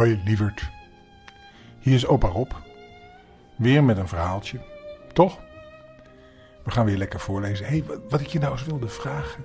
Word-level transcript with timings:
Hoi, 0.00 0.20
lieverd. 0.24 0.70
Hier 1.78 1.94
is 1.94 2.06
opa 2.06 2.28
Rob. 2.28 2.52
Weer 3.56 3.84
met 3.84 3.96
een 3.96 4.08
verhaaltje. 4.08 4.60
Toch? 5.12 5.38
We 6.64 6.70
gaan 6.70 6.84
weer 6.84 6.96
lekker 6.96 7.20
voorlezen. 7.20 7.66
Hey, 7.66 7.84
wat 8.08 8.20
ik 8.20 8.26
je 8.26 8.38
nou 8.38 8.52
eens 8.52 8.64
wilde 8.64 8.88
vragen. 8.88 9.44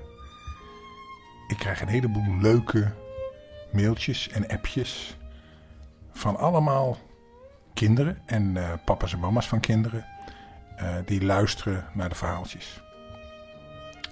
Ik 1.47 1.57
krijg 1.57 1.81
een 1.81 1.87
heleboel 1.87 2.37
leuke 2.41 2.91
mailtjes 3.71 4.29
en 4.29 4.47
appjes. 4.47 5.17
Van 6.11 6.37
allemaal 6.37 6.97
kinderen 7.73 8.21
en 8.25 8.55
uh, 8.55 8.73
papa's 8.85 9.13
en 9.13 9.19
mama's 9.19 9.47
van 9.47 9.59
kinderen. 9.59 10.05
Uh, 10.81 10.95
die 11.05 11.25
luisteren 11.25 11.85
naar 11.93 12.09
de 12.09 12.15
verhaaltjes. 12.15 12.81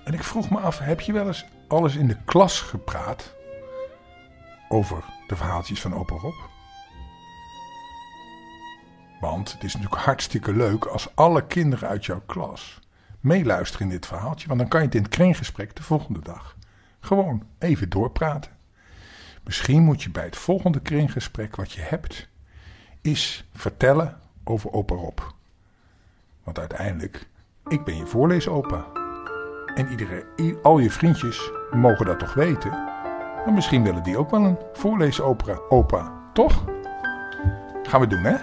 En 0.04 0.14
ik 0.14 0.24
vroeg 0.24 0.50
me 0.50 0.60
af, 0.60 0.80
heb 0.80 1.02
je 1.02 1.14
wel 1.14 1.28
eens 1.28 1.46
alles 1.68 1.96
in 1.96 2.08
de 2.08 2.18
klas 2.26 2.62
gepraat? 2.62 3.34
Over 4.74 5.04
de 5.28 5.36
verhaaltjes 5.36 5.82
van 5.82 5.94
opa 5.94 6.16
Rob? 6.16 6.36
Want 9.20 9.52
het 9.52 9.64
is 9.64 9.74
natuurlijk 9.74 10.02
hartstikke 10.02 10.54
leuk 10.54 10.86
als 10.86 11.16
alle 11.16 11.46
kinderen 11.46 11.90
uit 11.90 12.06
jouw 12.06 12.22
klas 12.26 12.80
meeluisteren 13.20 13.86
in 13.86 13.94
dit 13.94 14.06
verhaaltje. 14.06 14.48
Want 14.48 14.60
dan 14.60 14.70
kan 14.70 14.80
je 14.80 14.86
het 14.86 14.96
in 14.96 15.02
het 15.02 15.12
kringgesprek 15.12 15.76
de 15.76 15.84
volgende 15.84 16.20
dag 16.20 16.56
gewoon 17.00 17.44
even 17.60 17.90
doorpraten. 17.90 18.52
Misschien 19.44 19.84
moet 19.84 20.04
je 20.04 20.10
bij 20.10 20.24
het 20.24 20.36
volgende 20.36 20.80
kringgesprek 20.80 21.56
wat 21.56 21.72
je 21.72 21.82
hebt, 21.82 22.28
is 23.02 23.46
vertellen 23.54 24.20
over 24.44 24.72
opa 24.72 24.96
Rob. 24.96 25.20
Want 26.44 26.60
uiteindelijk, 26.60 27.28
ik 27.68 27.84
ben 27.84 27.98
je 27.98 28.06
voorleesopa. 28.06 28.86
En 29.76 29.90
iedereen, 29.90 30.58
al 30.62 30.80
je 30.80 30.92
vriendjes 30.92 31.52
mogen 31.72 32.06
dat 32.06 32.20
toch 32.20 32.34
weten. 32.34 32.93
Maar 33.46 33.54
misschien 33.54 33.84
willen 33.84 34.04
die 34.04 34.18
ook 34.18 34.30
wel 34.30 34.44
een 34.44 34.58
voorleesopera, 34.74 35.60
opa, 35.70 36.12
toch? 36.34 36.64
Gaan 37.84 38.00
we 38.00 38.08
doen, 38.08 38.24
hè? 38.24 38.36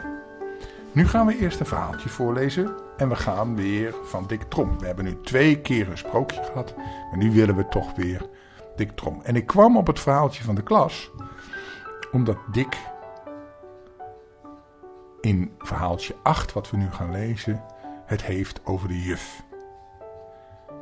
Nu 0.92 1.06
gaan 1.06 1.26
we 1.26 1.38
eerst 1.38 1.60
een 1.60 1.66
verhaaltje 1.66 2.08
voorlezen. 2.08 2.74
En 2.96 3.08
we 3.08 3.16
gaan 3.16 3.56
weer 3.56 3.94
van 4.02 4.26
Dick 4.26 4.42
Trom. 4.42 4.78
We 4.78 4.86
hebben 4.86 5.04
nu 5.04 5.20
twee 5.20 5.60
keer 5.60 5.90
een 5.90 5.98
sprookje 5.98 6.42
gehad. 6.42 6.74
Maar 6.76 7.18
nu 7.18 7.32
willen 7.32 7.56
we 7.56 7.68
toch 7.68 7.94
weer 7.94 8.28
Dick 8.76 8.90
Trom. 8.90 9.20
En 9.22 9.36
ik 9.36 9.46
kwam 9.46 9.76
op 9.76 9.86
het 9.86 10.00
verhaaltje 10.00 10.44
van 10.44 10.54
de 10.54 10.62
klas. 10.62 11.10
Omdat 12.12 12.36
Dick 12.52 12.76
in 15.20 15.54
verhaaltje 15.58 16.14
8, 16.22 16.52
wat 16.52 16.70
we 16.70 16.76
nu 16.76 16.90
gaan 16.90 17.10
lezen, 17.10 17.64
het 18.06 18.22
heeft 18.22 18.60
over 18.64 18.88
de 18.88 19.02
juf. 19.02 19.42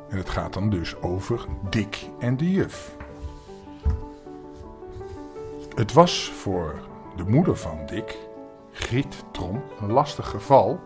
En 0.09 0.17
het 0.17 0.29
gaat 0.29 0.53
dan 0.53 0.69
dus 0.69 1.01
over 1.01 1.45
Dick 1.69 2.09
en 2.19 2.37
de 2.37 2.51
juf. 2.51 2.97
Het 5.79 5.93
was 5.93 6.31
voor 6.31 6.79
de 7.15 7.23
moeder 7.23 7.57
van 7.57 7.85
Dick, 7.85 8.17
Griet 8.71 9.23
Trom, 9.31 9.63
een 9.81 9.91
lastig 9.91 10.29
geval 10.29 10.79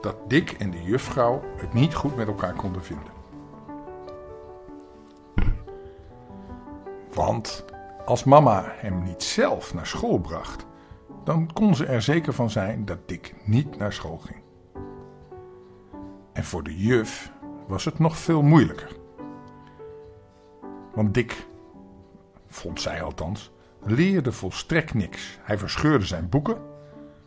dat 0.00 0.16
Dick 0.26 0.50
en 0.50 0.70
de 0.70 0.82
juffrouw 0.82 1.42
het 1.56 1.72
niet 1.72 1.94
goed 1.94 2.16
met 2.16 2.26
elkaar 2.26 2.54
konden 2.54 2.82
vinden. 2.82 3.12
Want 7.12 7.64
als 8.04 8.24
mama 8.24 8.64
hem 8.66 9.02
niet 9.02 9.22
zelf 9.22 9.74
naar 9.74 9.86
school 9.86 10.18
bracht, 10.18 10.66
dan 11.24 11.52
kon 11.52 11.74
ze 11.74 11.86
er 11.86 12.02
zeker 12.02 12.32
van 12.32 12.50
zijn 12.50 12.84
dat 12.84 13.08
Dick 13.08 13.34
niet 13.44 13.78
naar 13.78 13.92
school 13.92 14.18
ging. 14.18 14.40
En 16.32 16.44
voor 16.44 16.62
de 16.62 16.76
juf 16.76 17.32
was 17.66 17.84
het 17.84 17.98
nog 17.98 18.16
veel 18.16 18.42
moeilijker. 18.42 18.96
Want 20.94 21.14
Dick, 21.14 21.46
vond 22.48 22.80
zij 22.80 23.02
althans, 23.02 23.50
leerde 23.84 24.32
volstrekt 24.32 24.94
niks. 24.94 25.38
Hij 25.42 25.58
verscheurde 25.58 26.04
zijn 26.06 26.28
boeken 26.28 26.56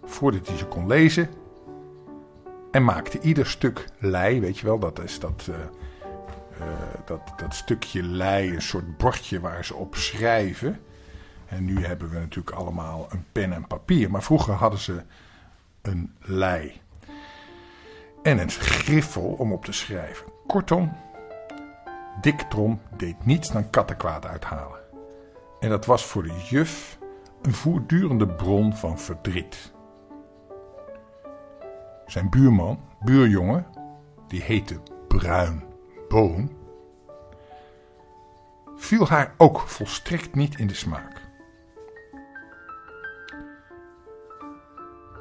voordat 0.04 0.48
hij 0.48 0.58
ze 0.58 0.66
kon 0.66 0.88
lezen 0.88 1.30
en 2.72 2.84
maakte 2.84 3.20
ieder 3.20 3.48
stuk 3.48 3.86
lei, 3.98 4.40
weet 4.40 4.60
je 4.60 4.66
wel, 4.66 4.80
dat 4.80 5.04
is 5.04 5.20
dat, 5.20 5.48
uh, 5.50 5.56
uh, 5.56 6.68
dat, 7.06 7.22
dat 7.38 7.56
stukje 7.56 8.04
lei, 8.04 8.54
een 8.54 8.62
soort 8.62 8.98
bordje 8.98 9.40
waar 9.40 9.66
ze 9.66 9.76
op 9.76 9.96
schrijven. 9.96 10.80
En 11.46 11.66
nu 11.66 11.86
hebben 11.86 12.10
we 12.10 12.20
natuurlijk 12.20 12.56
allemaal 12.56 13.08
een 13.10 13.26
pen 13.32 13.54
en 13.54 13.68
papier, 13.68 14.12
maar 14.12 14.24
vroeger 14.24 14.54
hadden 14.54 14.80
ze 14.80 15.02
een 15.82 16.14
lei. 16.20 16.82
En 18.24 18.40
een 18.40 18.50
griffel 18.50 19.36
om 19.38 19.54
op 19.54 19.66
te 19.66 19.72
schrijven. 19.72 20.26
Kortom, 20.48 20.98
Dick 22.22 22.42
Trom 22.42 22.82
deed 22.98 23.26
niets 23.26 23.52
dan 23.52 23.70
kattenkwaad 23.70 24.26
uithalen. 24.26 24.89
En 25.60 25.70
dat 25.70 25.86
was 25.86 26.06
voor 26.06 26.24
de 26.24 26.46
juf 26.50 27.00
een 27.42 27.54
voortdurende 27.54 28.28
bron 28.28 28.76
van 28.76 29.00
verdriet. 29.00 29.74
Zijn 32.06 32.30
buurman, 32.30 32.80
buurjongen, 33.00 33.66
die 34.28 34.42
heette 34.42 34.80
Bruin 35.08 35.64
Boon, 36.08 36.52
viel 38.76 39.08
haar 39.08 39.34
ook 39.38 39.60
volstrekt 39.60 40.36
niet 40.36 40.60
in 40.60 40.68
de 40.68 40.74
smaak. 40.74 41.28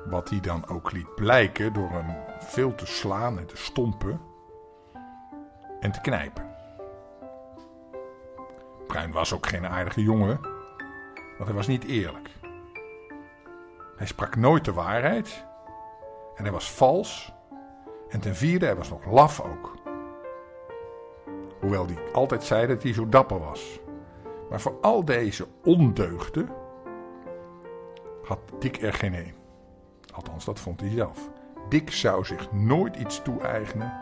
Wat 0.06 0.30
hij 0.30 0.40
dan 0.40 0.68
ook 0.68 0.92
liet 0.92 1.14
blijken 1.14 1.72
door 1.72 1.90
hem 1.90 2.16
veel 2.38 2.74
te 2.74 2.86
slaan 2.86 3.38
en 3.38 3.46
te 3.46 3.56
stompen 3.56 4.20
en 5.80 5.92
te 5.92 6.00
knijpen. 6.00 6.57
Bruin 8.88 9.12
was 9.12 9.32
ook 9.32 9.46
geen 9.46 9.66
aardige 9.66 10.02
jongen, 10.02 10.40
want 11.36 11.44
hij 11.44 11.54
was 11.54 11.66
niet 11.66 11.84
eerlijk. 11.84 12.28
Hij 13.96 14.06
sprak 14.06 14.36
nooit 14.36 14.64
de 14.64 14.72
waarheid 14.72 15.44
en 16.34 16.42
hij 16.42 16.52
was 16.52 16.72
vals. 16.72 17.32
En 18.08 18.20
ten 18.20 18.36
vierde, 18.36 18.66
hij 18.66 18.76
was 18.76 18.90
nog 18.90 19.04
laf 19.06 19.40
ook. 19.40 19.74
Hoewel 21.60 21.86
hij 21.86 22.12
altijd 22.12 22.44
zei 22.44 22.66
dat 22.66 22.82
hij 22.82 22.92
zo 22.92 23.08
dapper 23.08 23.38
was. 23.38 23.80
Maar 24.50 24.60
voor 24.60 24.74
al 24.80 25.04
deze 25.04 25.46
ondeugden 25.64 26.48
had 28.24 28.38
Dick 28.58 28.82
er 28.82 28.92
geen 28.92 29.14
een. 29.14 29.34
Althans, 30.14 30.44
dat 30.44 30.60
vond 30.60 30.80
hij 30.80 30.90
zelf. 30.90 31.30
Dick 31.68 31.90
zou 31.90 32.24
zich 32.24 32.52
nooit 32.52 32.96
iets 32.96 33.22
toe-eigenen 33.22 33.92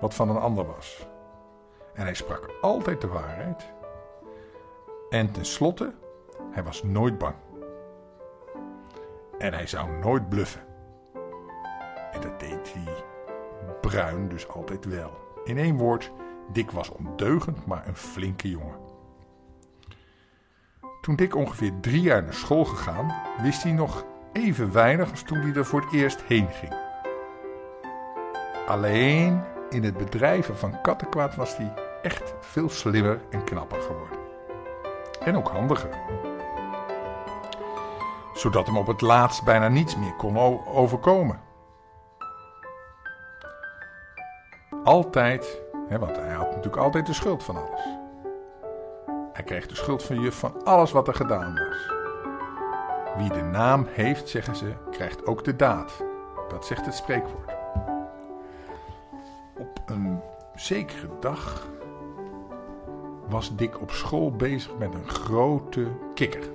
wat 0.00 0.14
van 0.14 0.28
een 0.28 0.36
ander 0.36 0.66
was. 0.66 1.06
En 1.94 2.02
hij 2.02 2.14
sprak 2.14 2.50
altijd 2.60 3.00
de 3.00 3.06
waarheid. 3.06 3.74
En 5.10 5.30
tenslotte, 5.30 5.94
hij 6.50 6.62
was 6.62 6.82
nooit 6.82 7.18
bang. 7.18 7.34
En 9.38 9.52
hij 9.52 9.66
zou 9.66 9.90
nooit 9.90 10.28
bluffen. 10.28 10.62
En 12.12 12.20
dat 12.20 12.40
deed 12.40 12.72
hij 12.72 13.04
bruin 13.80 14.28
dus 14.28 14.48
altijd 14.48 14.84
wel. 14.84 15.10
In 15.44 15.58
één 15.58 15.76
woord, 15.76 16.12
Dick 16.52 16.70
was 16.70 16.90
ondeugend, 16.90 17.66
maar 17.66 17.86
een 17.86 17.96
flinke 17.96 18.50
jongen. 18.50 18.78
Toen 21.00 21.16
Dick 21.16 21.34
ongeveer 21.34 21.72
drie 21.80 22.00
jaar 22.00 22.22
naar 22.22 22.34
school 22.34 22.64
gegaan, 22.64 23.14
wist 23.42 23.62
hij 23.62 23.72
nog 23.72 24.04
even 24.32 24.72
weinig 24.72 25.10
als 25.10 25.22
toen 25.22 25.38
hij 25.38 25.54
er 25.54 25.64
voor 25.64 25.80
het 25.80 25.92
eerst 25.92 26.22
heen 26.22 26.48
ging. 26.50 26.74
Alleen 28.66 29.42
in 29.70 29.84
het 29.84 29.96
bedrijven 29.96 30.56
van 30.56 30.80
kattenkwaad 30.80 31.34
was 31.34 31.56
hij 31.56 31.72
echt 32.02 32.34
veel 32.40 32.68
slimmer 32.68 33.20
en 33.30 33.44
knapper 33.44 33.80
geworden. 33.80 34.25
En 35.20 35.36
ook 35.36 35.48
handiger. 35.48 35.90
Zodat 38.34 38.66
hem 38.66 38.76
op 38.76 38.86
het 38.86 39.00
laatst 39.00 39.44
bijna 39.44 39.68
niets 39.68 39.96
meer 39.96 40.14
kon 40.14 40.38
overkomen. 40.66 41.40
Altijd, 44.84 45.60
hè, 45.88 45.98
want 45.98 46.16
hij 46.16 46.32
had 46.32 46.48
natuurlijk 46.48 46.76
altijd 46.76 47.06
de 47.06 47.12
schuld 47.12 47.44
van 47.44 47.56
alles. 47.56 47.80
Hij 49.32 49.44
kreeg 49.44 49.66
de 49.66 49.74
schuld 49.74 50.02
van 50.02 50.20
juf 50.20 50.38
van 50.38 50.64
alles 50.64 50.92
wat 50.92 51.08
er 51.08 51.14
gedaan 51.14 51.54
was. 51.54 51.94
Wie 53.16 53.32
de 53.32 53.42
naam 53.42 53.86
heeft, 53.90 54.28
zeggen 54.28 54.56
ze, 54.56 54.74
krijgt 54.90 55.26
ook 55.26 55.44
de 55.44 55.56
daad. 55.56 56.04
Dat 56.48 56.66
zegt 56.66 56.86
het 56.86 56.94
spreekwoord. 56.94 57.56
Op 59.58 59.80
een 59.86 60.20
zekere 60.54 61.08
dag 61.20 61.66
was 63.28 63.56
Dick 63.56 63.80
op 63.80 63.90
school 63.90 64.30
bezig 64.30 64.78
met 64.78 64.94
een 64.94 65.08
grote 65.08 65.88
kikker. 66.14 66.50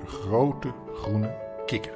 Een 0.00 0.08
grote 0.08 0.72
groene 0.92 1.34
kikker. 1.66 1.94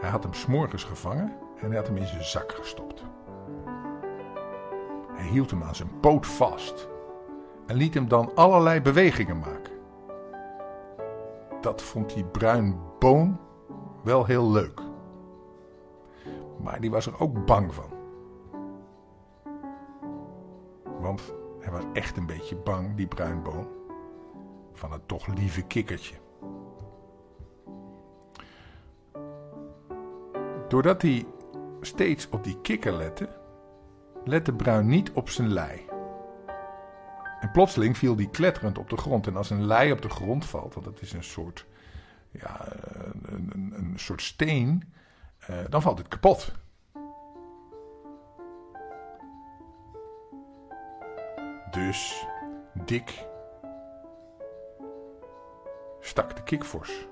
Hij 0.00 0.10
had 0.10 0.22
hem 0.22 0.34
s'morgens 0.34 0.84
gevangen 0.84 1.36
en 1.60 1.66
hij 1.66 1.76
had 1.76 1.86
hem 1.86 1.96
in 1.96 2.06
zijn 2.06 2.24
zak 2.24 2.52
gestopt. 2.52 3.04
Hij 5.12 5.26
hield 5.26 5.50
hem 5.50 5.62
aan 5.62 5.74
zijn 5.74 6.00
poot 6.00 6.26
vast 6.26 6.88
en 7.66 7.76
liet 7.76 7.94
hem 7.94 8.08
dan 8.08 8.34
allerlei 8.34 8.80
bewegingen 8.80 9.38
maken. 9.38 9.72
Dat 11.60 11.82
vond 11.82 12.14
die 12.14 12.24
bruin 12.24 12.80
boon 12.98 13.38
wel 14.02 14.24
heel 14.24 14.50
leuk. 14.50 14.80
Maar 16.62 16.80
die 16.80 16.90
was 16.90 17.06
er 17.06 17.20
ook 17.20 17.46
bang 17.46 17.74
van. 17.74 17.96
Want 21.00 21.34
hij 21.68 21.80
was 21.82 21.92
echt 21.92 22.16
een 22.16 22.26
beetje 22.26 22.56
bang, 22.56 22.96
die 22.96 23.06
bruinboon, 23.06 23.68
van 24.72 24.92
het 24.92 25.08
toch 25.08 25.26
lieve 25.26 25.62
kikkertje. 25.62 26.14
Doordat 30.68 31.02
hij 31.02 31.26
steeds 31.80 32.28
op 32.28 32.44
die 32.44 32.60
kikker 32.60 32.92
lette, 32.92 33.28
lette 34.24 34.52
Bruin 34.52 34.86
niet 34.86 35.12
op 35.12 35.30
zijn 35.30 35.52
lei. 35.52 35.86
En 37.40 37.50
plotseling 37.50 37.96
viel 37.96 38.16
die 38.16 38.30
kletterend 38.30 38.78
op 38.78 38.90
de 38.90 38.96
grond. 38.96 39.26
En 39.26 39.36
als 39.36 39.50
een 39.50 39.66
lei 39.66 39.92
op 39.92 40.02
de 40.02 40.08
grond 40.08 40.46
valt, 40.46 40.74
want 40.74 40.86
dat 40.86 41.00
is 41.00 41.12
een 41.12 41.24
soort, 41.24 41.66
ja, 42.30 42.66
een, 43.22 43.50
een, 43.52 43.74
een 43.76 43.98
soort 43.98 44.22
steen, 44.22 44.92
uh, 45.50 45.56
dan 45.68 45.82
valt 45.82 45.98
het 45.98 46.08
kapot. 46.08 46.52
Dus 51.88 52.26
Dick 52.72 53.26
stak 56.00 56.36
de 56.36 56.42
kikvors, 56.42 57.06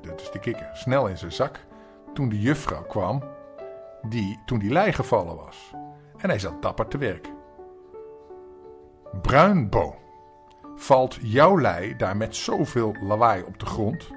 dat 0.00 0.20
is 0.20 0.30
de 0.30 0.38
kikker, 0.38 0.70
snel 0.72 1.06
in 1.06 1.18
zijn 1.18 1.32
zak 1.32 1.64
toen 2.14 2.28
de 2.28 2.40
juffrouw 2.40 2.82
kwam, 2.82 3.22
die, 4.02 4.42
toen 4.46 4.58
die 4.58 4.72
lei 4.72 4.92
gevallen 4.92 5.36
was. 5.36 5.72
En 6.16 6.28
hij 6.28 6.38
zat 6.38 6.62
dapper 6.62 6.88
te 6.88 6.98
werk. 6.98 7.32
Bruinbo, 9.22 9.94
valt 10.76 11.18
jouw 11.22 11.60
lei 11.60 11.96
daar 11.96 12.16
met 12.16 12.36
zoveel 12.36 12.94
lawaai 13.00 13.42
op 13.42 13.58
de 13.58 13.66
grond? 13.66 14.10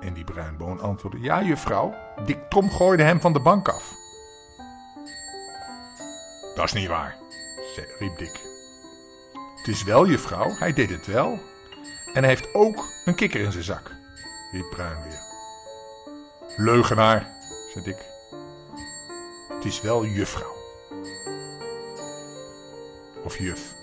En 0.00 0.14
die 0.14 0.24
bruinboon 0.24 0.80
antwoordde: 0.80 1.20
Ja, 1.20 1.42
juffrouw, 1.42 1.94
Dick 2.24 2.42
Trom 2.48 2.70
gooide 2.70 3.02
hem 3.02 3.20
van 3.20 3.32
de 3.32 3.40
bank 3.40 3.68
af. 3.68 4.03
Dat 6.54 6.64
is 6.64 6.72
niet 6.72 6.88
waar, 6.88 7.16
riep 7.98 8.18
Dick. 8.18 8.40
Het 9.56 9.68
is 9.68 9.84
wel, 9.84 10.06
juffrouw, 10.06 10.50
hij 10.50 10.72
deed 10.72 10.90
het 10.90 11.06
wel. 11.06 11.38
En 12.12 12.22
hij 12.22 12.28
heeft 12.28 12.54
ook 12.54 12.84
een 13.04 13.14
kikker 13.14 13.40
in 13.40 13.52
zijn 13.52 13.64
zak, 13.64 13.90
riep 14.52 14.70
Bruin 14.70 15.02
weer. 15.02 15.22
Leugenaar, 16.56 17.26
zei 17.72 17.84
Dick. 17.84 18.04
Het 19.48 19.64
is 19.64 19.80
wel 19.80 20.04
juffrouw. 20.04 20.52
Of 23.24 23.38
juf. 23.38 23.74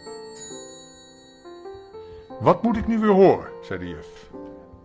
Wat 2.39 2.63
moet 2.63 2.77
ik 2.77 2.87
nu 2.87 2.99
weer 2.99 3.09
horen, 3.09 3.49
zei 3.61 3.79
de 3.79 3.87
juf. 3.87 4.07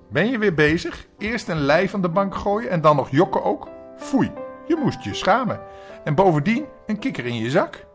Ben 0.09 0.31
je 0.31 0.38
weer 0.38 0.55
bezig? 0.55 1.06
Eerst 1.19 1.49
een 1.49 1.61
lei 1.61 1.88
van 1.88 2.03
de 2.03 2.09
bank 2.09 2.35
gooien 2.35 2.71
en 2.71 2.81
dan 2.81 2.97
nog 2.97 3.11
jokken 3.11 3.44
ook? 3.44 3.69
Foei, 3.99 4.33
je 4.67 4.77
moest 4.77 5.03
je 5.03 5.15
schamen. 5.15 5.61
En 6.06 6.14
bovendien 6.14 6.67
een 6.87 6.99
kikker 6.99 7.26
in 7.26 7.35
je 7.35 7.50
zak. 7.50 7.87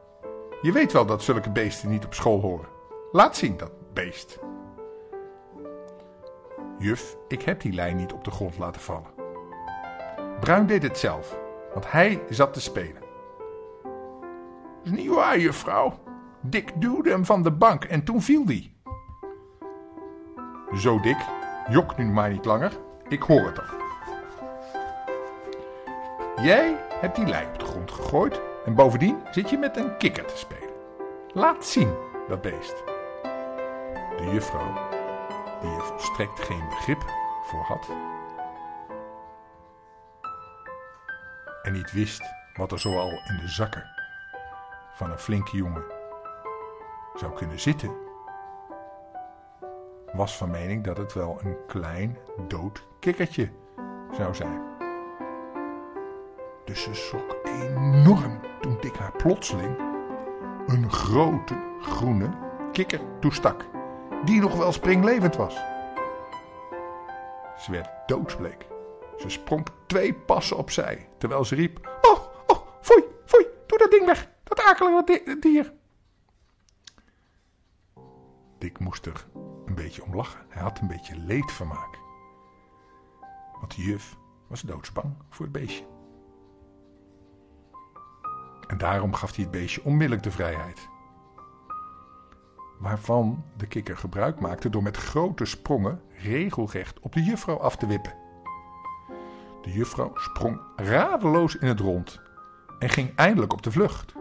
Je 0.62 0.72
weet 0.72 0.92
wel 0.92 1.06
dat 1.06 1.24
zulke 1.24 1.50
beesten 1.50 1.90
niet 1.90 2.06
op 2.06 2.14
school 2.14 2.42
horen. 2.42 2.68
Laat 3.12 3.38
zien 3.38 3.58
dat 3.58 3.72
beest. 3.94 4.40
Juf, 6.78 7.18
ik 7.28 7.42
heb 7.42 7.62
die 7.62 7.74
lei 7.74 7.94
niet 7.94 8.14
op 8.14 8.24
de 8.24 8.32
grond 8.32 8.58
laten 8.58 8.82
vallen. 8.82 9.10
Bruin 10.40 10.68
deed 10.68 10.84
het 10.84 10.98
zelf, 10.98 11.38
want 11.74 11.92
hij 11.92 12.22
zat 12.30 12.54
te 12.54 12.62
spelen. 12.62 13.02
is 14.84 14.92
niet 14.92 15.10
waar, 15.10 15.40
juffrouw. 15.40 16.00
Dick 16.42 16.82
duwde 16.82 17.10
hem 17.10 17.26
van 17.26 17.44
de 17.44 17.52
bank 17.52 17.84
en 17.84 18.04
toen 18.04 18.22
viel 18.22 18.46
die. 18.46 18.76
Zo, 20.76 21.00
Dick, 21.00 21.26
jok 21.70 21.98
nu 21.98 22.06
maar 22.06 22.30
niet 22.30 22.46
langer. 22.46 22.72
Ik 23.08 23.22
hoor 23.22 23.46
het 23.46 23.60
al. 23.60 23.81
Jij 26.42 26.76
hebt 26.90 27.16
die 27.16 27.26
lei 27.26 27.48
op 27.48 27.60
de 27.60 27.66
grond 27.66 27.92
gegooid 27.92 28.42
en 28.66 28.76
bovendien 28.76 29.22
zit 29.32 29.50
je 29.50 29.58
met 29.58 29.78
een 29.78 29.98
kikker 29.98 30.26
te 30.26 30.38
spelen. 30.38 30.70
Laat 31.34 31.66
zien, 31.66 31.94
dat 32.28 32.42
beest. 32.42 32.84
De 34.18 34.30
juffrouw, 34.34 34.90
die 35.62 35.70
er 35.70 35.84
volstrekt 35.84 36.40
geen 36.40 36.70
begrip 36.70 37.04
voor 37.44 37.64
had 37.64 37.88
en 41.62 41.74
niet 41.74 41.92
wist 41.92 42.24
wat 42.54 42.72
er 42.72 42.80
zoal 42.80 43.10
in 43.10 43.38
de 43.38 43.48
zakken 43.48 43.90
van 44.94 45.12
een 45.12 45.20
flinke 45.20 45.58
jongen 45.58 45.84
zou 47.16 47.34
kunnen 47.34 47.60
zitten, 47.60 47.92
was 50.14 50.38
van 50.38 50.50
mening 50.50 50.84
dat 50.84 50.98
het 50.98 51.14
wel 51.14 51.40
een 51.44 51.58
klein 51.68 52.18
dood 52.48 52.84
kikkertje 53.00 53.50
zou 54.12 54.36
zijn. 54.36 54.71
Dus 56.72 56.84
ze 56.84 56.94
schrok 56.94 57.38
enorm 57.44 58.40
toen 58.62 58.78
Dick 58.80 58.96
haar 58.96 59.12
plotseling 59.12 59.78
een 60.68 60.92
grote 60.92 61.56
groene 61.82 62.38
kikker 62.72 63.20
toestak, 63.20 63.66
die 64.26 64.40
nog 64.40 64.58
wel 64.58 64.72
springlevend 64.72 65.36
was. 65.36 65.54
Ze 67.58 67.72
werd 67.72 67.90
doodsbleek. 68.06 68.66
Ze 69.18 69.30
sprong 69.30 69.66
twee 69.88 70.14
passen 70.14 70.58
opzij, 70.58 71.10
terwijl 71.18 71.46
ze 71.46 71.56
riep: 71.56 72.00
Oh, 72.02 72.20
oh, 72.48 72.68
foei, 72.82 73.04
foei, 73.26 73.46
doe 73.68 73.78
dat 73.78 73.92
ding 73.92 74.06
weg, 74.06 74.30
dat 74.44 74.60
akelige 74.60 75.38
dier. 75.40 75.74
Dick 78.58 78.80
moest 78.80 79.06
er 79.06 79.28
een 79.66 79.76
beetje 79.76 80.04
om 80.04 80.16
lachen. 80.16 80.46
Hij 80.50 80.62
had 80.62 80.80
een 80.80 80.88
beetje 80.88 81.18
leedvermaak. 81.18 82.00
Want 83.60 83.76
de 83.76 83.82
juf 83.82 84.18
was 84.48 84.62
doodsbang 84.62 85.16
voor 85.30 85.46
het 85.46 85.54
beestje. 85.54 85.91
En 88.72 88.78
daarom 88.78 89.14
gaf 89.14 89.36
hij 89.36 89.44
het 89.44 89.54
beestje 89.54 89.84
onmiddellijk 89.84 90.24
de 90.24 90.32
vrijheid. 90.32 90.90
Waarvan 92.80 93.44
de 93.58 93.68
kikker 93.68 93.98
gebruik 93.98 94.40
maakte 94.40 94.70
door 94.70 94.84
met 94.84 94.98
grote 94.98 95.46
sprongen 95.46 96.02
regelrecht 96.18 97.00
op 97.00 97.14
de 97.14 97.24
juffrouw 97.24 97.60
af 97.60 97.78
te 97.78 97.88
wippen. 97.88 98.14
De 99.62 99.72
juffrouw 99.72 100.12
sprong 100.16 100.62
radeloos 100.76 101.56
in 101.56 101.68
het 101.68 101.80
rond 101.80 102.22
en 102.80 102.90
ging 102.90 103.16
eindelijk 103.16 103.54
op 103.54 103.62
de 103.62 103.72
vlucht. 103.72 104.14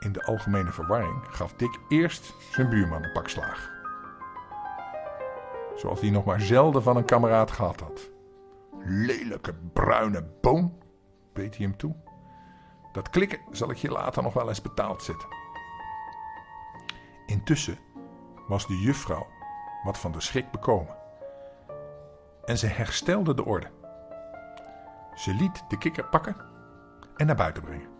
In 0.00 0.12
de 0.12 0.24
algemene 0.24 0.72
verwarring 0.72 1.24
gaf 1.30 1.54
Dick 1.54 1.78
eerst 1.88 2.34
zijn 2.50 2.68
buurman 2.68 3.02
een 3.02 3.12
pak 3.12 3.28
slaag. 3.28 3.70
Zoals 5.76 6.00
hij 6.00 6.10
nog 6.10 6.24
maar 6.24 6.40
zelden 6.40 6.82
van 6.82 6.96
een 6.96 7.04
kameraad 7.04 7.50
gehad 7.50 7.80
had. 7.80 8.10
Lelijke 8.84 9.54
bruine 9.72 10.24
boom, 10.40 10.78
beet 11.32 11.56
hij 11.56 11.66
hem 11.66 11.76
toe. 11.76 11.94
Dat 12.92 13.10
klikken 13.10 13.40
zal 13.50 13.70
ik 13.70 13.76
je 13.76 13.90
later 13.90 14.22
nog 14.22 14.32
wel 14.32 14.48
eens 14.48 14.62
betaald 14.62 15.02
zetten. 15.02 15.28
Intussen 17.26 17.78
was 18.48 18.66
de 18.66 18.78
juffrouw 18.78 19.26
wat 19.82 19.98
van 19.98 20.12
de 20.12 20.20
schrik 20.20 20.50
bekomen. 20.50 20.96
En 22.44 22.58
ze 22.58 22.66
herstelde 22.66 23.34
de 23.34 23.44
orde. 23.44 23.70
Ze 25.14 25.34
liet 25.34 25.64
de 25.68 25.78
kikker 25.78 26.04
pakken 26.04 26.36
en 27.16 27.26
naar 27.26 27.36
buiten 27.36 27.62
brengen. 27.62 27.90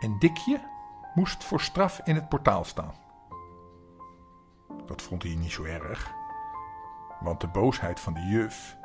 En 0.00 0.18
Dikje 0.18 0.60
moest 1.14 1.44
voor 1.44 1.60
straf 1.60 2.00
in 2.04 2.14
het 2.14 2.28
portaal 2.28 2.64
staan. 2.64 2.94
Dat 4.86 5.02
vond 5.02 5.22
hij 5.22 5.34
niet 5.34 5.50
zo 5.50 5.64
erg, 5.64 6.12
want 7.20 7.40
de 7.40 7.48
boosheid 7.48 8.00
van 8.00 8.14
de 8.14 8.20
juf 8.20 8.76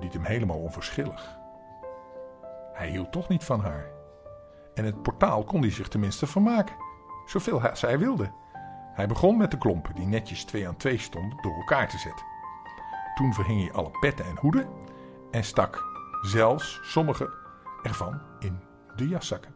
liet 0.00 0.12
hem 0.12 0.24
helemaal 0.24 0.58
onverschillig. 0.58 1.37
Hij 2.78 2.88
hield 2.88 3.12
toch 3.12 3.28
niet 3.28 3.44
van 3.44 3.60
haar. 3.60 3.90
En 4.74 4.84
het 4.84 5.02
portaal 5.02 5.44
kon 5.44 5.60
hij 5.60 5.70
zich 5.70 5.88
tenminste 5.88 6.26
vermaken, 6.26 6.76
zoveel 7.26 7.62
als 7.62 7.80
hij 7.80 7.98
wilde. 7.98 8.32
Hij 8.92 9.06
begon 9.06 9.36
met 9.36 9.50
de 9.50 9.58
klompen 9.58 9.94
die 9.94 10.06
netjes 10.06 10.44
twee 10.44 10.68
aan 10.68 10.76
twee 10.76 10.98
stonden 10.98 11.38
door 11.42 11.54
elkaar 11.54 11.88
te 11.88 11.98
zetten. 11.98 12.26
Toen 13.14 13.34
verhing 13.34 13.60
hij 13.60 13.72
alle 13.72 13.90
petten 14.00 14.24
en 14.24 14.38
hoeden 14.38 14.68
en 15.30 15.44
stak 15.44 15.84
zelfs 16.22 16.80
sommige 16.82 17.34
ervan 17.82 18.20
in 18.38 18.60
de 18.96 19.08
jaszakken. 19.08 19.54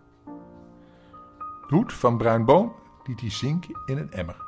De 1.68 1.74
hoed 1.74 1.92
van 1.92 2.18
bruin 2.18 2.44
boom 2.44 2.74
liet 3.04 3.20
hij 3.20 3.30
zinken 3.30 3.80
in 3.86 3.98
een 3.98 4.12
emmer, 4.12 4.44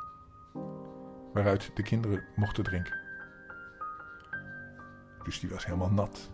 waaruit 1.33 1.71
de 1.73 1.83
kinderen 1.83 2.23
mochten 2.35 2.63
drinken. 2.63 2.99
Dus 5.23 5.39
die 5.39 5.49
was 5.49 5.65
helemaal 5.65 5.91
nat. 5.91 6.31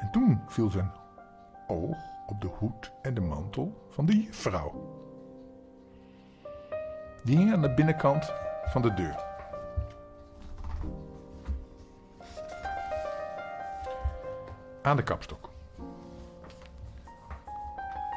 En 0.00 0.10
toen 0.10 0.40
viel 0.46 0.70
zijn 0.70 1.04
oog 1.66 1.96
op 2.26 2.40
de 2.40 2.46
hoed 2.46 2.92
en 3.02 3.14
de 3.14 3.20
mantel 3.20 3.86
van 3.88 4.06
de 4.06 4.22
juffrouw. 4.22 4.72
Die 7.24 7.36
hing 7.36 7.52
aan 7.52 7.62
de 7.62 7.74
binnenkant 7.74 8.32
van 8.64 8.82
de 8.82 8.94
deur. 8.94 9.24
Aan 14.82 14.96
de 14.96 15.02
kapstok. 15.02 15.50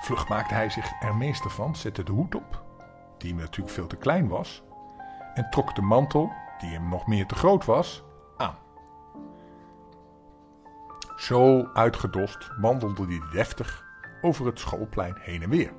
Vlug 0.01 0.27
maakte 0.27 0.53
hij 0.53 0.69
zich 0.69 1.01
er 1.01 1.15
meester 1.15 1.49
van, 1.49 1.75
zette 1.75 2.03
de 2.03 2.11
hoed 2.11 2.35
op, 2.35 2.63
die 3.17 3.29
hem 3.29 3.39
natuurlijk 3.39 3.75
veel 3.75 3.87
te 3.87 3.95
klein 3.95 4.27
was, 4.27 4.63
en 5.33 5.49
trok 5.49 5.75
de 5.75 5.81
mantel, 5.81 6.31
die 6.59 6.69
hem 6.69 6.89
nog 6.89 7.07
meer 7.07 7.25
te 7.25 7.35
groot 7.35 7.65
was, 7.65 8.03
Zo 11.29 11.69
uitgedost 11.73 12.51
wandelde 12.57 13.05
hij 13.05 13.21
deftig 13.31 13.85
over 14.21 14.45
het 14.45 14.59
schoolplein 14.59 15.15
heen 15.19 15.41
en 15.41 15.49
weer. 15.49 15.73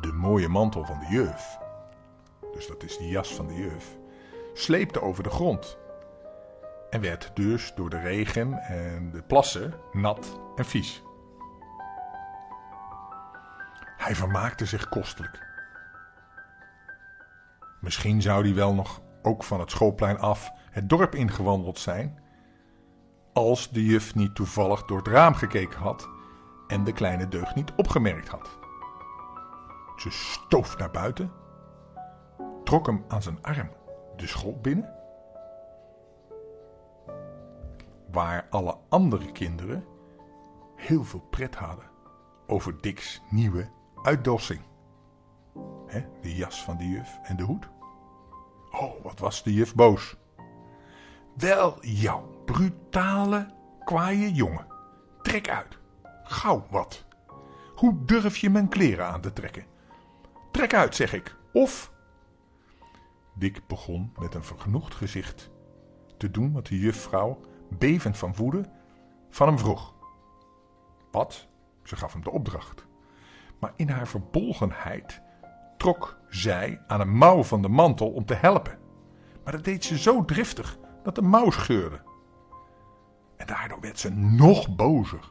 De 0.00 0.12
mooie 0.12 0.48
mantel 0.48 0.84
van 0.84 0.98
de 0.98 1.06
juf, 1.06 1.58
dus 2.52 2.66
dat 2.66 2.82
is 2.82 2.98
de 2.98 3.08
jas 3.08 3.34
van 3.34 3.46
de 3.46 3.54
juf, 3.54 3.96
sleepte 4.54 5.02
over 5.02 5.22
de 5.22 5.30
grond 5.30 5.78
en 6.90 7.00
werd 7.00 7.30
dus 7.34 7.72
door 7.74 7.90
de 7.90 8.00
regen 8.00 8.52
en 8.58 9.10
de 9.10 9.22
plassen 9.22 9.74
nat 9.92 10.40
en 10.56 10.64
vies. 10.64 11.02
Hij 13.96 14.14
vermaakte 14.14 14.66
zich 14.66 14.88
kostelijk. 14.88 15.46
Misschien 17.80 18.22
zou 18.22 18.44
hij 18.44 18.54
wel 18.54 18.74
nog 18.74 19.00
ook 19.22 19.44
van 19.44 19.60
het 19.60 19.70
schoolplein 19.70 20.18
af 20.18 20.50
het 20.70 20.88
dorp 20.88 21.14
ingewandeld 21.14 21.78
zijn, 21.78 22.26
als 23.38 23.70
de 23.70 23.84
juf 23.84 24.14
niet 24.14 24.34
toevallig 24.34 24.84
door 24.84 24.98
het 24.98 25.06
raam 25.06 25.34
gekeken 25.34 25.78
had 25.78 26.08
en 26.66 26.84
de 26.84 26.92
kleine 26.92 27.28
deugd 27.28 27.54
niet 27.54 27.72
opgemerkt 27.76 28.28
had. 28.28 28.58
Ze 29.96 30.10
stoof 30.10 30.78
naar 30.78 30.90
buiten, 30.90 31.32
trok 32.64 32.86
hem 32.86 33.04
aan 33.08 33.22
zijn 33.22 33.42
arm 33.42 33.70
de 34.16 34.26
school 34.26 34.58
binnen, 34.62 34.94
waar 38.10 38.46
alle 38.50 38.76
andere 38.88 39.32
kinderen 39.32 39.84
heel 40.76 41.04
veel 41.04 41.26
pret 41.30 41.54
hadden 41.54 41.90
over 42.46 42.80
Dick's 42.80 43.22
nieuwe 43.30 43.68
uitdossing. 44.02 44.60
He, 45.86 46.04
de 46.20 46.34
jas 46.34 46.64
van 46.64 46.76
de 46.76 46.88
juf 46.88 47.18
en 47.22 47.36
de 47.36 47.42
hoed. 47.42 47.68
Oh, 48.70 49.02
wat 49.02 49.18
was 49.18 49.42
de 49.42 49.52
juf 49.52 49.74
boos. 49.74 50.16
Wel, 51.34 51.84
jou 51.84 52.37
brutale, 52.52 53.46
kwaaie 53.84 54.32
jongen. 54.32 54.66
Trek 55.22 55.48
uit. 55.48 55.78
Gauw 56.22 56.66
wat. 56.70 57.06
Hoe 57.74 58.04
durf 58.04 58.36
je 58.36 58.50
mijn 58.50 58.68
kleren 58.68 59.06
aan 59.06 59.20
te 59.20 59.32
trekken? 59.32 59.64
Trek 60.52 60.74
uit, 60.74 60.94
zeg 60.94 61.12
ik. 61.12 61.36
Of... 61.52 61.92
Dick 63.34 63.66
begon 63.66 64.12
met 64.18 64.34
een 64.34 64.44
vergenoegd 64.44 64.94
gezicht 64.94 65.50
te 66.16 66.30
doen 66.30 66.52
wat 66.52 66.66
de 66.66 66.78
juffrouw, 66.78 67.40
bevend 67.70 68.18
van 68.18 68.34
woede, 68.34 68.64
van 69.30 69.48
hem 69.48 69.58
vroeg. 69.58 69.94
Wat? 71.10 71.48
Ze 71.82 71.96
gaf 71.96 72.12
hem 72.12 72.22
de 72.22 72.30
opdracht. 72.30 72.86
Maar 73.60 73.72
in 73.76 73.88
haar 73.88 74.08
verbolgenheid 74.08 75.20
trok 75.76 76.18
zij 76.28 76.82
aan 76.86 77.00
een 77.00 77.16
mouw 77.16 77.42
van 77.42 77.62
de 77.62 77.68
mantel 77.68 78.10
om 78.10 78.24
te 78.24 78.34
helpen. 78.34 78.78
Maar 79.44 79.52
dat 79.52 79.64
deed 79.64 79.84
ze 79.84 79.98
zo 79.98 80.24
driftig 80.24 80.78
dat 81.02 81.14
de 81.14 81.22
mouw 81.22 81.50
scheurde. 81.50 82.07
En 83.38 83.46
daardoor 83.46 83.80
werd 83.80 83.98
ze 83.98 84.10
nog 84.12 84.76
bozer. 84.76 85.30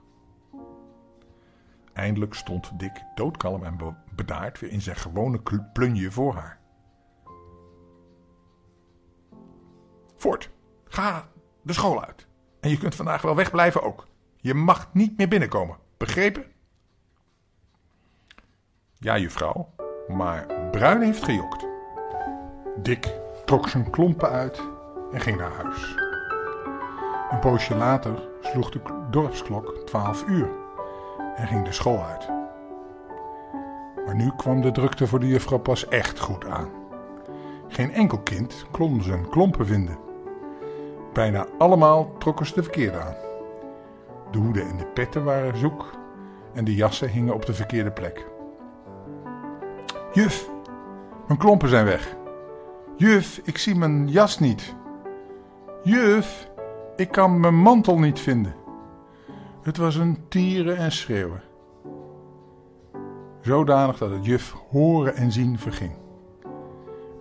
Eindelijk 1.93 2.33
stond 2.33 2.79
Dick 2.79 3.03
doodkalm 3.15 3.63
en 3.63 3.97
bedaard 4.15 4.59
weer 4.59 4.71
in 4.71 4.81
zijn 4.81 4.95
gewone 4.95 5.41
plunje 5.73 6.11
voor 6.11 6.33
haar. 6.33 6.59
Voort, 10.15 10.49
ga 10.85 11.27
de 11.61 11.73
school 11.73 12.05
uit. 12.05 12.27
En 12.59 12.69
je 12.69 12.77
kunt 12.77 12.95
vandaag 12.95 13.21
wel 13.21 13.35
wegblijven 13.35 13.83
ook. 13.83 14.07
Je 14.37 14.53
mag 14.53 14.93
niet 14.93 15.17
meer 15.17 15.27
binnenkomen, 15.27 15.77
begrepen? 15.97 16.45
Ja, 18.99 19.17
juffrouw, 19.17 19.73
maar 20.07 20.69
Bruin 20.71 21.01
heeft 21.01 21.23
gejokt. 21.23 21.65
Dick 22.81 23.13
trok 23.45 23.69
zijn 23.69 23.89
klompen 23.89 24.29
uit 24.29 24.61
en 25.11 25.21
ging 25.21 25.37
naar 25.37 25.51
huis. 25.51 26.06
Een 27.31 27.39
poosje 27.39 27.75
later 27.75 28.29
sloeg 28.41 28.69
de 28.69 28.79
dorpsklok 29.09 29.75
twaalf 29.85 30.25
uur 30.27 30.49
en 31.35 31.47
ging 31.47 31.65
de 31.65 31.71
school 31.71 32.03
uit. 32.03 32.29
Maar 34.05 34.15
nu 34.15 34.31
kwam 34.37 34.61
de 34.61 34.71
drukte 34.71 35.07
voor 35.07 35.19
de 35.19 35.27
juffrouw 35.27 35.59
pas 35.59 35.87
echt 35.87 36.19
goed 36.19 36.45
aan. 36.45 36.69
Geen 37.67 37.93
enkel 37.93 38.19
kind 38.19 38.65
kon 38.71 39.01
zijn 39.01 39.29
klompen 39.29 39.65
vinden. 39.65 39.97
Bijna 41.13 41.45
allemaal 41.57 42.17
trokken 42.17 42.45
ze 42.45 42.53
de 42.53 42.63
verkeerde 42.63 42.99
aan. 42.99 43.15
De 44.31 44.37
hoeden 44.37 44.67
en 44.67 44.77
de 44.77 44.85
petten 44.85 45.23
waren 45.23 45.57
zoek 45.57 45.91
en 46.53 46.65
de 46.65 46.75
jassen 46.75 47.09
hingen 47.09 47.33
op 47.33 47.45
de 47.45 47.53
verkeerde 47.53 47.91
plek. 47.91 48.25
Juf, 50.11 50.49
mijn 51.27 51.39
klompen 51.39 51.69
zijn 51.69 51.85
weg. 51.85 52.15
Juf, 52.95 53.41
ik 53.43 53.57
zie 53.57 53.75
mijn 53.75 54.07
jas 54.07 54.39
niet. 54.39 54.75
Juf, 55.83 56.49
ik 56.97 57.11
kan 57.11 57.39
mijn 57.39 57.55
mantel 57.55 57.99
niet 57.99 58.19
vinden. 58.19 58.55
Het 59.61 59.77
was 59.77 59.95
een 59.95 60.27
tieren 60.27 60.77
en 60.77 60.91
schreeuwen. 60.91 61.41
Zodanig 63.41 63.97
dat 63.97 64.11
het 64.11 64.25
juf 64.25 64.55
horen 64.69 65.15
en 65.15 65.31
zien 65.31 65.59
verging. 65.59 65.91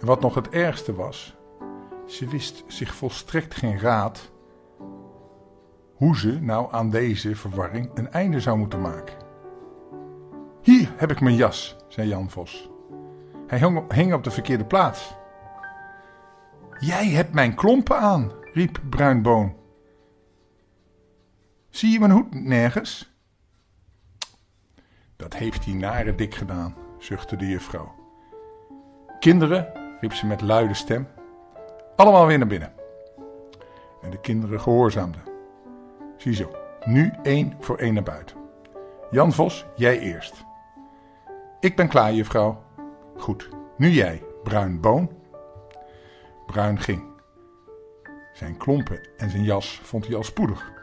En 0.00 0.06
wat 0.06 0.20
nog 0.20 0.34
het 0.34 0.48
ergste 0.48 0.94
was, 0.94 1.36
ze 2.06 2.28
wist 2.28 2.64
zich 2.66 2.94
volstrekt 2.94 3.54
geen 3.54 3.78
raad 3.78 4.30
hoe 5.94 6.16
ze 6.16 6.40
nou 6.40 6.72
aan 6.72 6.90
deze 6.90 7.36
verwarring 7.36 7.90
een 7.94 8.10
einde 8.10 8.40
zou 8.40 8.58
moeten 8.58 8.80
maken. 8.80 9.14
Hier 10.62 10.92
heb 10.96 11.10
ik 11.10 11.20
mijn 11.20 11.36
jas, 11.36 11.76
zei 11.88 12.08
Jan 12.08 12.30
Vos. 12.30 12.70
Hij 13.46 13.58
hing 13.88 14.14
op 14.14 14.24
de 14.24 14.30
verkeerde 14.30 14.64
plaats. 14.64 15.16
Jij 16.78 17.08
hebt 17.08 17.32
mijn 17.32 17.54
klompen 17.54 17.98
aan, 17.98 18.32
riep 18.52 18.80
Bruinboon. 18.90 19.54
Zie 21.76 21.90
je 21.90 21.98
mijn 21.98 22.10
hoed 22.10 22.34
nergens? 22.34 23.12
Dat 25.16 25.34
heeft 25.34 25.64
die 25.64 25.74
nare 25.74 26.14
dik 26.14 26.34
gedaan, 26.34 26.74
zuchtte 26.98 27.36
de 27.36 27.46
juffrouw. 27.46 27.94
Kinderen, 29.20 29.72
riep 30.00 30.12
ze 30.12 30.26
met 30.26 30.40
luide 30.40 30.74
stem, 30.74 31.08
allemaal 31.96 32.26
weer 32.26 32.38
naar 32.38 32.46
binnen. 32.46 32.72
En 34.02 34.10
de 34.10 34.20
kinderen 34.20 34.60
gehoorzaamden. 34.60 35.22
Ziezo, 36.16 36.50
nu 36.84 37.12
één 37.22 37.56
voor 37.60 37.78
één 37.78 37.94
naar 37.94 38.02
buiten. 38.02 38.36
Jan 39.10 39.32
Vos, 39.32 39.66
jij 39.74 39.98
eerst. 39.98 40.44
Ik 41.60 41.76
ben 41.76 41.88
klaar, 41.88 42.12
juffrouw. 42.12 42.62
Goed, 43.16 43.48
nu 43.76 43.88
jij, 43.88 44.22
Bruin 44.42 44.80
Boon. 44.80 45.10
Bruin 46.46 46.80
ging. 46.80 47.02
Zijn 48.32 48.56
klompen 48.56 49.08
en 49.16 49.30
zijn 49.30 49.44
jas 49.44 49.80
vond 49.82 50.06
hij 50.06 50.16
al 50.16 50.24
spoedig. 50.24 50.75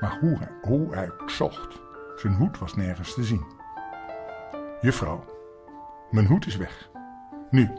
Maar 0.00 0.18
hoe 0.20 0.36
hij, 0.38 0.48
hoe 0.62 0.94
hij 0.94 1.10
zocht, 1.26 1.80
zijn 2.16 2.34
hoed 2.34 2.58
was 2.58 2.74
nergens 2.74 3.14
te 3.14 3.24
zien. 3.24 3.44
Juffrouw, 4.80 5.24
mijn 6.10 6.26
hoed 6.26 6.46
is 6.46 6.56
weg. 6.56 6.90
Nu, 7.50 7.70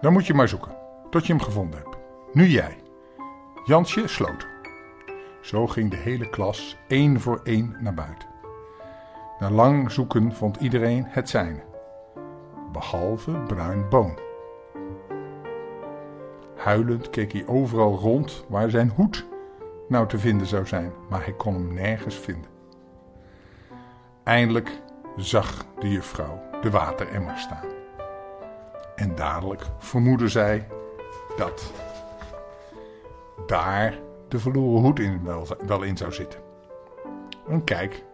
dan 0.00 0.12
moet 0.12 0.26
je 0.26 0.34
maar 0.34 0.48
zoeken, 0.48 0.76
tot 1.10 1.26
je 1.26 1.32
hem 1.32 1.42
gevonden 1.42 1.80
hebt. 1.80 1.96
Nu 2.32 2.46
jij. 2.46 2.76
Jansje 3.64 4.08
sloot. 4.08 4.46
Zo 5.40 5.66
ging 5.66 5.90
de 5.90 5.96
hele 5.96 6.30
klas 6.30 6.78
één 6.88 7.20
voor 7.20 7.40
één 7.44 7.76
naar 7.80 7.94
buiten. 7.94 8.28
Na 9.38 9.50
lang 9.50 9.90
zoeken 9.90 10.32
vond 10.34 10.56
iedereen 10.56 11.04
het 11.08 11.28
zijne 11.28 11.62
behalve 12.72 13.32
Bruin 13.46 13.88
Boon. 13.88 14.18
Huilend 16.56 17.10
keek 17.10 17.32
hij 17.32 17.46
overal 17.46 17.94
rond 17.94 18.44
waar 18.48 18.70
zijn 18.70 18.88
hoed 18.88 19.26
nou 19.88 20.08
te 20.08 20.18
vinden 20.18 20.46
zou 20.46 20.66
zijn, 20.66 20.92
maar 21.08 21.24
hij 21.24 21.32
kon 21.32 21.54
hem 21.54 21.74
nergens 21.74 22.16
vinden. 22.16 22.50
Eindelijk 24.24 24.80
zag 25.16 25.66
de 25.78 25.90
juffrouw 25.90 26.40
de 26.60 26.70
wateremmer 26.70 27.38
staan. 27.38 27.66
En 28.96 29.14
dadelijk 29.14 29.62
vermoedde 29.78 30.28
zij 30.28 30.66
dat 31.36 31.72
daar 33.46 33.98
de 34.28 34.38
verloren 34.38 34.82
hoed 34.82 34.98
in 34.98 35.24
wel, 35.24 35.46
wel 35.66 35.82
in 35.82 35.96
zou 35.96 36.12
zitten. 36.12 36.40
En 37.48 37.64
kijk, 37.64 38.04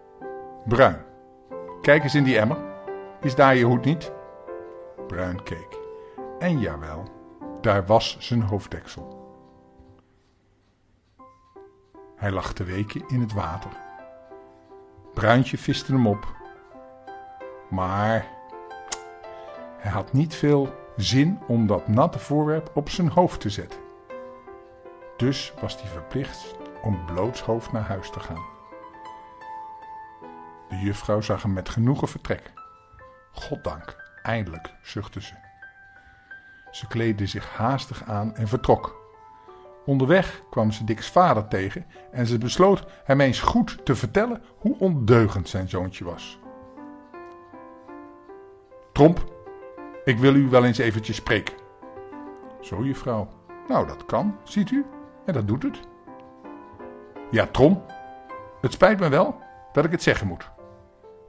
bruin. 0.66 1.04
Kijk 1.80 2.02
eens 2.02 2.14
in 2.14 2.24
die 2.24 2.38
emmer. 2.38 2.58
Is 3.20 3.34
daar 3.34 3.56
je 3.56 3.64
hoed 3.64 3.84
niet? 3.84 4.12
Bruin 5.06 5.42
keek. 5.42 5.78
En 6.38 6.58
jawel, 6.58 7.04
daar 7.60 7.86
was 7.86 8.16
zijn 8.20 8.42
hoofddeksel. 8.42 9.23
Hij 12.16 12.30
lag 12.30 12.52
te 12.52 12.64
weken 12.64 13.08
in 13.08 13.20
het 13.20 13.32
water. 13.32 13.70
Bruintje 15.14 15.58
viste 15.58 15.92
hem 15.92 16.06
op. 16.06 16.26
Maar 17.70 18.26
hij 19.78 19.90
had 19.90 20.12
niet 20.12 20.34
veel 20.34 20.74
zin 20.96 21.38
om 21.46 21.66
dat 21.66 21.88
natte 21.88 22.18
voorwerp 22.18 22.70
op 22.74 22.88
zijn 22.88 23.08
hoofd 23.08 23.40
te 23.40 23.50
zetten. 23.50 23.80
Dus 25.16 25.52
was 25.60 25.80
hij 25.80 25.90
verplicht 25.90 26.56
om 26.82 27.04
blootshoofd 27.06 27.72
naar 27.72 27.82
huis 27.82 28.10
te 28.10 28.20
gaan. 28.20 28.42
De 30.68 30.76
juffrouw 30.76 31.20
zag 31.20 31.42
hem 31.42 31.52
met 31.52 31.68
genoegen 31.68 32.08
vertrekken. 32.08 32.52
Goddank, 33.32 34.02
Eindelijk, 34.24 34.74
zuchtte 34.82 35.20
ze. 35.20 35.34
Ze 36.70 36.86
kleedde 36.86 37.26
zich 37.26 37.56
haastig 37.56 38.04
aan 38.04 38.36
en 38.36 38.48
vertrok. 38.48 39.03
Onderweg 39.86 40.42
kwam 40.50 40.72
ze 40.72 40.84
Dick's 40.84 41.10
vader 41.10 41.48
tegen 41.48 41.86
en 42.10 42.26
ze 42.26 42.38
besloot 42.38 42.84
hem 43.04 43.20
eens 43.20 43.40
goed 43.40 43.84
te 43.84 43.94
vertellen 43.94 44.42
hoe 44.56 44.76
ondeugend 44.78 45.48
zijn 45.48 45.68
zoontje 45.68 46.04
was. 46.04 46.38
Tromp, 48.92 49.24
ik 50.04 50.18
wil 50.18 50.34
u 50.34 50.48
wel 50.48 50.64
eens 50.64 50.78
eventjes 50.78 51.16
spreken. 51.16 51.54
Zo, 52.60 52.84
juffrouw. 52.84 53.28
Nou, 53.68 53.86
dat 53.86 54.04
kan, 54.04 54.36
ziet 54.42 54.70
u. 54.70 54.84
En 55.26 55.32
dat 55.32 55.48
doet 55.48 55.62
het. 55.62 55.80
Ja, 57.30 57.46
Trom, 57.46 57.82
het 58.60 58.72
spijt 58.72 59.00
me 59.00 59.08
wel 59.08 59.40
dat 59.72 59.84
ik 59.84 59.90
het 59.90 60.02
zeggen 60.02 60.26
moet. 60.26 60.50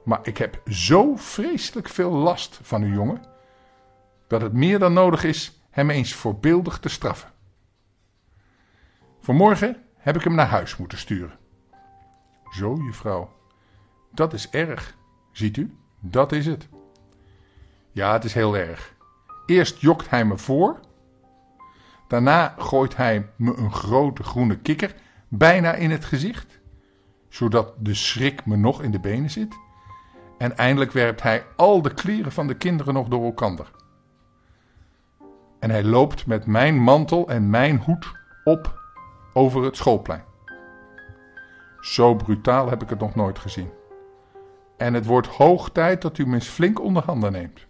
Maar 0.04 0.18
ik 0.22 0.38
heb 0.38 0.60
zo 0.66 1.16
vreselijk 1.16 1.88
veel 1.88 2.10
last 2.10 2.58
van 2.62 2.82
uw 2.82 2.92
jongen, 2.92 3.22
dat 4.26 4.40
het 4.40 4.52
meer 4.52 4.78
dan 4.78 4.92
nodig 4.92 5.24
is 5.24 5.60
hem 5.70 5.90
eens 5.90 6.14
voorbeeldig 6.14 6.78
te 6.78 6.88
straffen. 6.88 7.30
Vanmorgen 9.26 9.76
heb 9.96 10.16
ik 10.16 10.22
hem 10.22 10.34
naar 10.34 10.46
huis 10.46 10.76
moeten 10.76 10.98
sturen. 10.98 11.38
Zo, 12.50 12.74
juffrouw, 12.74 13.30
dat 14.12 14.32
is 14.32 14.50
erg. 14.50 14.96
Ziet 15.32 15.56
u, 15.56 15.76
dat 16.00 16.32
is 16.32 16.46
het. 16.46 16.68
Ja, 17.92 18.12
het 18.12 18.24
is 18.24 18.34
heel 18.34 18.56
erg. 18.56 18.94
Eerst 19.46 19.80
jokt 19.80 20.10
hij 20.10 20.24
me 20.24 20.38
voor. 20.38 20.80
Daarna 22.08 22.54
gooit 22.58 22.96
hij 22.96 23.30
me 23.36 23.56
een 23.56 23.72
grote 23.72 24.22
groene 24.22 24.58
kikker 24.58 24.94
bijna 25.28 25.74
in 25.74 25.90
het 25.90 26.04
gezicht, 26.04 26.60
zodat 27.28 27.74
de 27.78 27.94
schrik 27.94 28.46
me 28.46 28.56
nog 28.56 28.82
in 28.82 28.90
de 28.90 29.00
benen 29.00 29.30
zit. 29.30 29.54
En 30.38 30.56
eindelijk 30.56 30.92
werpt 30.92 31.22
hij 31.22 31.46
al 31.56 31.82
de 31.82 31.94
kleren 31.94 32.32
van 32.32 32.46
de 32.46 32.56
kinderen 32.56 32.94
nog 32.94 33.08
door 33.08 33.24
elkaar. 33.24 33.70
En 35.60 35.70
hij 35.70 35.84
loopt 35.84 36.26
met 36.26 36.46
mijn 36.46 36.76
mantel 36.76 37.28
en 37.28 37.50
mijn 37.50 37.78
hoed 37.78 38.12
op 38.44 38.84
over 39.36 39.62
het 39.62 39.76
schoolplein. 39.76 40.24
Zo 41.80 42.14
brutaal 42.14 42.68
heb 42.68 42.82
ik 42.82 42.88
het 42.88 42.98
nog 42.98 43.14
nooit 43.14 43.38
gezien. 43.38 43.70
En 44.76 44.94
het 44.94 45.06
wordt 45.06 45.26
hoog 45.26 45.70
tijd 45.70 46.02
dat 46.02 46.18
u 46.18 46.32
eens 46.32 46.48
flink 46.48 46.80
onder 46.80 47.04
handen 47.04 47.32
neemt. 47.32 47.66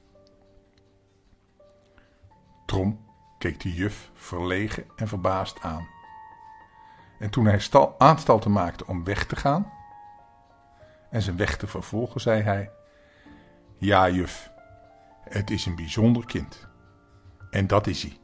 Trom 2.66 3.00
keek 3.38 3.60
de 3.60 3.72
juf 3.72 4.10
verlegen 4.14 4.84
en 4.96 5.08
verbaasd 5.08 5.62
aan. 5.62 5.88
En 7.18 7.30
toen 7.30 7.46
hij 7.46 7.58
stal, 7.58 7.94
aanstalten 7.98 8.52
maakte 8.52 8.86
om 8.86 9.04
weg 9.04 9.26
te 9.26 9.36
gaan 9.36 9.72
en 11.10 11.22
zijn 11.22 11.36
weg 11.36 11.56
te 11.56 11.66
vervolgen, 11.66 12.20
zei 12.20 12.42
hij: 12.42 12.70
Ja, 13.78 14.08
juf, 14.08 14.50
het 15.20 15.50
is 15.50 15.66
een 15.66 15.76
bijzonder 15.76 16.26
kind. 16.26 16.68
En 17.50 17.66
dat 17.66 17.86
is 17.86 18.02
hij. 18.02 18.18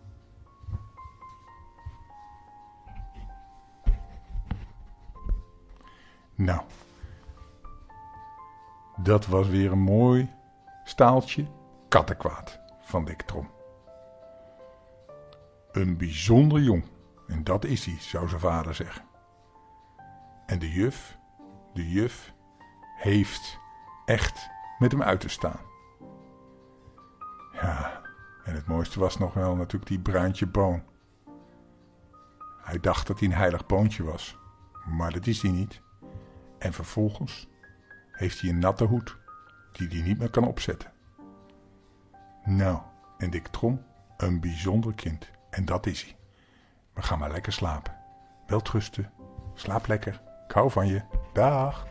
Nou, 6.43 6.61
dat 8.97 9.27
was 9.27 9.49
weer 9.49 9.73
een 9.73 9.79
mooi 9.79 10.31
staaltje 10.85 11.47
kattenkwaad 11.89 12.61
van 12.81 13.05
Dick 13.05 13.23
Trom. 13.23 13.51
Een 15.73 15.97
bijzonder 15.97 16.61
jong, 16.61 16.85
en 17.27 17.45
dat 17.45 17.65
is 17.65 17.85
hij, 17.85 17.97
zou 18.01 18.29
zijn 18.29 18.41
vader 18.41 18.75
zeggen. 18.75 19.05
En 20.47 20.59
de 20.59 20.73
juf, 20.73 21.19
de 21.75 21.89
juf, 21.91 22.33
heeft 22.97 23.59
echt 24.05 24.51
met 24.79 24.93
hem 24.93 25.03
uit 25.03 25.21
te 25.21 25.29
staan. 25.29 25.61
Ja, 27.53 28.01
en 28.45 28.55
het 28.55 28.67
mooiste 28.67 29.01
was 29.01 29.19
nog 29.19 29.35
wel 29.35 29.57
natuurlijk 29.57 29.91
die 29.91 30.01
bruintje 30.01 30.47
boon. 30.47 30.83
Hij 32.63 32.81
dacht 32.81 33.07
dat 33.07 33.19
hij 33.19 33.29
een 33.29 33.35
heilig 33.35 33.67
boontje 33.67 34.03
was, 34.03 34.39
maar 34.85 35.13
dat 35.13 35.27
is 35.27 35.43
hij 35.43 35.51
niet. 35.51 35.83
En 36.63 36.73
vervolgens 36.73 37.49
heeft 38.13 38.41
hij 38.41 38.51
een 38.51 38.59
natte 38.59 38.85
hoed 38.85 39.17
die 39.73 39.89
hij 39.89 40.03
niet 40.03 40.19
meer 40.19 40.31
kan 40.31 40.47
opzetten. 40.47 40.93
Nou, 42.45 42.81
en 43.19 43.31
Dick 43.31 43.47
Trom, 43.47 43.85
een 44.17 44.41
bijzonder 44.41 44.95
kind. 44.95 45.31
En 45.51 45.65
dat 45.65 45.87
is 45.87 46.03
hij. 46.03 46.17
We 46.95 47.03
gaan 47.03 47.19
maar 47.19 47.31
lekker 47.31 47.53
slapen. 47.53 47.97
Weltrusten. 48.47 49.13
Slaap 49.55 49.87
lekker. 49.87 50.21
Ik 50.49 50.55
hou 50.55 50.71
van 50.71 50.87
je. 50.87 51.03
Dag. 51.33 51.87